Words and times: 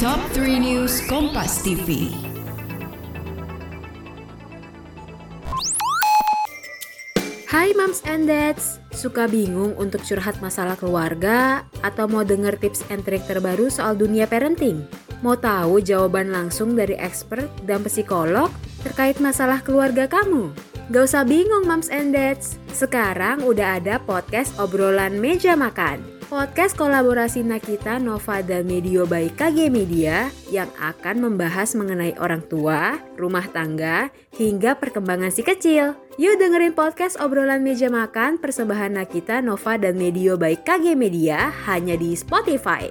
Top 0.00 0.16
3 0.32 0.64
News 0.64 1.04
Kompas 1.12 1.60
TV. 1.60 2.08
Hai 7.44 7.76
moms 7.76 8.00
and 8.08 8.24
dads, 8.24 8.80
suka 8.96 9.28
bingung 9.28 9.76
untuk 9.76 10.00
curhat 10.00 10.40
masalah 10.40 10.80
keluarga 10.80 11.68
atau 11.84 12.08
mau 12.08 12.24
denger 12.24 12.56
tips 12.56 12.80
and 12.88 13.04
trik 13.04 13.28
terbaru 13.28 13.68
soal 13.68 13.92
dunia 13.92 14.24
parenting? 14.24 14.88
Mau 15.20 15.36
tahu 15.36 15.84
jawaban 15.84 16.32
langsung 16.32 16.72
dari 16.72 16.96
expert 16.96 17.52
dan 17.68 17.84
psikolog 17.84 18.48
terkait 18.80 19.20
masalah 19.20 19.60
keluarga 19.60 20.08
kamu? 20.08 20.48
Gak 20.96 21.12
usah 21.12 21.28
bingung 21.28 21.68
moms 21.68 21.92
and 21.92 22.16
dads, 22.16 22.56
sekarang 22.72 23.44
udah 23.44 23.76
ada 23.76 24.00
podcast 24.00 24.56
obrolan 24.56 25.20
meja 25.20 25.52
makan. 25.52 26.19
Podcast 26.30 26.78
kolaborasi 26.78 27.42
Nakita, 27.42 27.98
Nova, 27.98 28.38
dan 28.38 28.62
Medio 28.62 29.02
by 29.02 29.34
KG 29.34 29.66
Media 29.66 30.30
yang 30.46 30.70
akan 30.78 31.26
membahas 31.26 31.74
mengenai 31.74 32.14
orang 32.22 32.46
tua, 32.46 33.02
rumah 33.18 33.50
tangga, 33.50 34.14
hingga 34.38 34.78
perkembangan 34.78 35.34
si 35.34 35.42
kecil. 35.42 35.98
Yuk 36.22 36.38
dengerin 36.38 36.78
podcast 36.78 37.18
obrolan 37.18 37.66
meja 37.66 37.90
makan 37.90 38.38
persembahan 38.38 38.94
Nakita, 38.94 39.42
Nova, 39.42 39.74
dan 39.74 39.98
Medio 39.98 40.38
by 40.38 40.54
KG 40.62 40.94
Media 40.94 41.50
hanya 41.66 41.98
di 41.98 42.14
Spotify. 42.14 42.86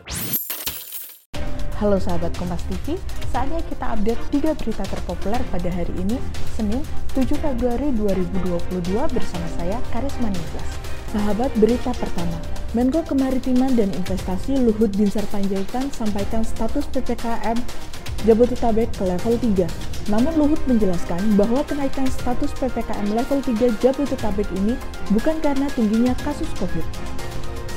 Halo 1.79 1.95
sahabat 1.95 2.35
Kompas 2.35 2.67
TV, 2.67 2.99
saatnya 3.31 3.63
kita 3.71 3.95
update 3.95 4.19
3 4.35 4.51
berita 4.51 4.83
terpopuler 4.83 5.39
pada 5.47 5.71
hari 5.71 5.95
ini, 5.95 6.19
Senin 6.59 6.83
7 7.15 7.39
Februari 7.39 7.87
2022 8.03 8.83
bersama 9.15 9.47
saya 9.55 9.79
Karisma 9.95 10.27
Niklas. 10.27 10.88
Sahabat 11.09 11.49
berita 11.57 11.89
pertama, 11.97 12.37
Menko 12.77 13.01
Kemaritiman 13.01 13.73
dan 13.73 13.89
Investasi 13.97 14.61
Luhut 14.61 14.93
Binsar 14.93 15.25
Panjaitan 15.33 15.89
sampaikan 15.89 16.45
status 16.45 16.85
PPKM 16.93 17.57
Jabodetabek 18.29 18.93
ke 18.93 19.09
level 19.09 19.33
3. 19.41 19.65
Namun 20.13 20.37
Luhut 20.37 20.61
menjelaskan 20.69 21.33
bahwa 21.33 21.65
kenaikan 21.65 22.05
status 22.13 22.53
PPKM 22.61 23.09
level 23.09 23.41
3 23.41 23.81
Jabodetabek 23.81 24.45
ini 24.61 24.77
bukan 25.09 25.41
karena 25.41 25.65
tingginya 25.73 26.13
kasus 26.21 26.45
COVID. 26.61 26.85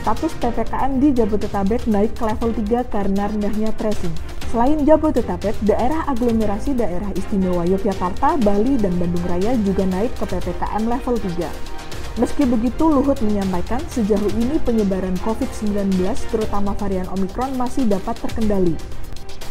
Status 0.04 0.36
PPKM 0.36 1.00
di 1.00 1.16
Jabodetabek 1.16 1.88
naik 1.88 2.12
ke 2.12 2.28
level 2.28 2.52
3 2.52 2.84
karena 2.92 3.32
rendahnya 3.32 3.72
tracing. 3.80 4.12
Selain 4.52 4.76
Jabodetabek, 4.84 5.56
daerah 5.64 6.04
aglomerasi 6.04 6.76
daerah 6.76 7.08
istimewa 7.16 7.64
Yogyakarta, 7.64 8.36
Bali, 8.44 8.76
dan 8.76 8.92
Bandung 9.00 9.24
Raya 9.24 9.56
juga 9.64 9.88
naik 9.88 10.12
ke 10.20 10.28
PPKM 10.28 10.84
level 10.84 11.16
3. 11.16 11.71
Meski 12.20 12.44
begitu, 12.44 12.92
Luhut 12.92 13.16
menyampaikan 13.24 13.80
sejauh 13.88 14.28
ini 14.36 14.60
penyebaran 14.60 15.16
COVID-19 15.24 15.96
terutama 16.28 16.76
varian 16.76 17.08
Omikron 17.08 17.56
masih 17.56 17.88
dapat 17.88 18.20
terkendali. 18.20 18.76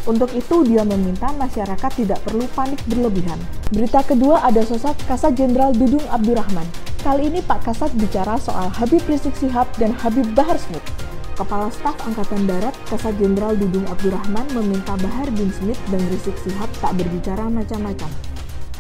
Untuk 0.06 0.30
itu, 0.34 0.62
dia 0.66 0.86
meminta 0.86 1.30
masyarakat 1.42 1.92
tidak 1.98 2.22
perlu 2.22 2.46
panik 2.54 2.78
berlebihan. 2.86 3.38
Berita 3.74 4.06
kedua 4.06 4.46
ada 4.46 4.62
sosok 4.62 4.94
Kasat 5.10 5.34
Jenderal 5.38 5.74
Dudung 5.74 6.06
Abdurrahman. 6.10 6.66
Kali 7.02 7.34
ini 7.34 7.42
Pak 7.42 7.66
Kasat 7.66 7.94
bicara 7.98 8.38
soal 8.38 8.70
Habib 8.70 9.02
Rizik 9.10 9.34
Sihab 9.34 9.66
dan 9.82 9.98
Habib 9.98 10.30
Bahar 10.38 10.58
Smith. 10.62 10.86
Kepala 11.34 11.74
Staf 11.74 11.98
Angkatan 12.06 12.46
Darat 12.46 12.78
Kasat 12.86 13.18
Jenderal 13.18 13.58
Dudung 13.58 13.86
Abdurrahman 13.90 14.46
meminta 14.54 14.94
Bahar 15.02 15.26
bin 15.34 15.50
Smith 15.50 15.82
dan 15.90 16.02
Rizik 16.14 16.38
Sihab 16.46 16.70
tak 16.78 16.94
berbicara 16.94 17.50
macam-macam. 17.50 18.31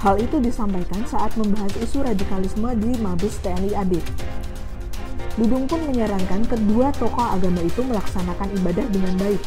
Hal 0.01 0.17
itu 0.17 0.41
disampaikan 0.41 1.05
saat 1.05 1.29
membahas 1.37 1.69
isu 1.77 2.01
radikalisme 2.01 2.73
di 2.81 2.97
Mabes 2.97 3.37
TNI 3.45 3.77
AD. 3.85 3.93
Dudung 5.37 5.69
pun 5.69 5.77
menyarankan 5.85 6.41
kedua 6.49 6.89
tokoh 6.97 7.21
agama 7.21 7.61
itu 7.61 7.85
melaksanakan 7.85 8.49
ibadah 8.57 8.85
dengan 8.89 9.13
baik. 9.21 9.41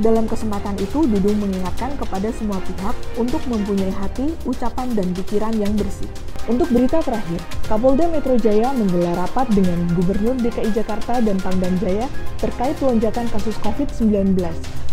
Dalam 0.00 0.24
kesempatan 0.24 0.80
itu, 0.80 1.04
Dudung 1.04 1.36
mengingatkan 1.44 1.92
kepada 2.00 2.32
semua 2.32 2.56
pihak 2.64 2.96
untuk 3.20 3.44
mempunyai 3.44 3.92
hati, 3.92 4.32
ucapan, 4.48 4.96
dan 4.96 5.12
pikiran 5.12 5.52
yang 5.60 5.76
bersih. 5.76 6.08
Untuk 6.48 6.72
berita 6.72 7.04
terakhir, 7.04 7.36
Kapolda 7.68 8.08
Metro 8.08 8.34
Jaya 8.40 8.72
menggelar 8.72 9.14
rapat 9.14 9.52
dengan 9.52 9.76
Gubernur 9.92 10.40
DKI 10.40 10.72
Jakarta 10.72 11.20
dan 11.20 11.36
Pangdam 11.36 11.76
Jaya 11.78 12.08
terkait 12.40 12.80
lonjakan 12.80 13.28
kasus 13.28 13.54
COVID-19. 13.60 14.40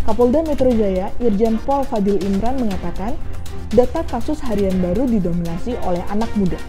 Kapolda 0.03 0.44
Metro 0.44 0.67
Jaya, 0.72 1.07
Irjen 1.23 1.56
Pol 1.63 1.88
Fadil 1.88 2.19
Imran 2.23 2.59
mengatakan, 2.59 3.16
data 3.72 4.03
kasus 4.07 4.44
harian 4.44 4.75
baru 4.79 5.07
didominasi 5.07 5.79
oleh 5.88 6.03
anak 6.12 6.31
muda. 6.35 6.59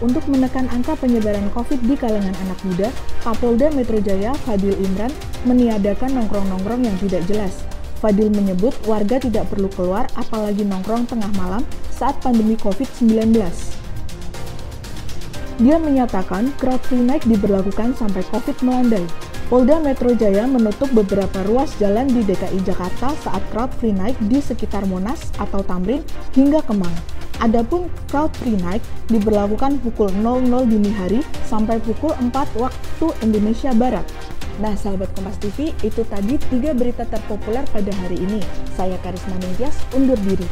Untuk 0.00 0.24
menekan 0.32 0.64
angka 0.72 0.96
penyebaran 0.96 1.52
COVID 1.52 1.84
di 1.84 1.92
kalangan 1.92 2.32
anak 2.32 2.56
muda, 2.64 2.88
Kapolda 3.20 3.68
Metro 3.68 4.00
Jaya 4.00 4.32
Fadil 4.48 4.72
Imran 4.80 5.12
meniadakan 5.44 6.16
nongkrong-nongkrong 6.16 6.88
yang 6.88 6.96
tidak 7.04 7.20
jelas. 7.28 7.60
Fadil 8.00 8.32
menyebut 8.32 8.72
warga 8.88 9.20
tidak 9.20 9.52
perlu 9.52 9.68
keluar 9.68 10.08
apalagi 10.16 10.64
nongkrong 10.64 11.04
tengah 11.04 11.28
malam 11.36 11.60
saat 11.92 12.16
pandemi 12.24 12.56
COVID-19. 12.56 13.44
Dia 15.60 15.76
menyatakan 15.76 16.56
crowd 16.56 16.80
free 16.88 17.04
night 17.04 17.20
diberlakukan 17.28 17.92
sampai 17.92 18.24
COVID 18.32 18.64
melandai. 18.64 19.04
Polda 19.52 19.76
Metro 19.84 20.16
Jaya 20.16 20.48
menutup 20.48 20.88
beberapa 20.96 21.44
ruas 21.44 21.76
jalan 21.76 22.08
di 22.08 22.24
DKI 22.24 22.64
Jakarta 22.64 23.12
saat 23.20 23.44
crowd 23.52 23.68
free 23.76 23.92
night 23.92 24.16
di 24.32 24.40
sekitar 24.40 24.88
Monas 24.88 25.28
atau 25.36 25.60
Tamrin 25.60 26.00
hingga 26.32 26.64
Kemang. 26.64 27.19
Adapun 27.40 27.88
crowd 28.12 28.28
free 28.36 28.60
night 28.60 28.84
diberlakukan 29.08 29.80
pukul 29.80 30.12
00 30.12 30.68
dini 30.68 30.92
hari 30.92 31.24
sampai 31.48 31.80
pukul 31.80 32.12
4 32.12 32.36
waktu 32.60 33.06
Indonesia 33.24 33.72
Barat. 33.72 34.04
Nah, 34.60 34.76
sahabat 34.76 35.08
Kompas 35.16 35.40
TV, 35.40 35.72
itu 35.80 36.04
tadi 36.04 36.36
tiga 36.52 36.76
berita 36.76 37.08
terpopuler 37.08 37.64
pada 37.72 37.88
hari 38.04 38.20
ini. 38.20 38.44
Saya 38.76 39.00
Karisma 39.00 39.40
Nintias, 39.40 39.72
undur 39.96 40.20
diri. 40.20 40.44